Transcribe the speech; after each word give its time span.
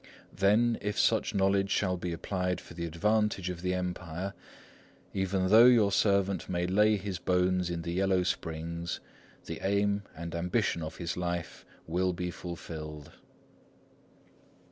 Then, 0.33 0.79
if 0.81 0.97
such 0.97 1.35
knowledge 1.35 1.69
shall 1.69 1.95
be 1.95 2.11
applied 2.11 2.59
for 2.59 2.73
the 2.73 2.85
advantage 2.87 3.51
of 3.51 3.61
the 3.61 3.75
Empire, 3.75 4.33
even 5.13 5.49
though 5.49 5.67
your 5.67 5.91
servant 5.91 6.49
may 6.49 6.65
lay 6.65 6.97
his 6.97 7.19
bones 7.19 7.69
in 7.69 7.83
the 7.83 7.93
Yellow 7.93 8.23
Springs, 8.23 8.99
the 9.45 9.59
aim 9.61 10.01
and 10.15 10.33
ambition 10.33 10.81
of 10.81 10.95
his 10.97 11.17
life 11.17 11.67
will 11.85 12.13
be 12.13 12.31
fulfilled." 12.31 13.11